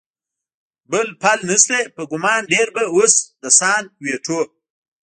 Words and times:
بل 0.91 1.07
پل 1.21 1.39
نشته، 1.49 1.79
په 1.95 2.01
ګمان 2.11 2.41
ډېر 2.53 2.67
به 2.75 2.83
اوس 2.93 3.13
د 3.41 3.43
سان 3.59 3.83
وېټو. 4.03 4.39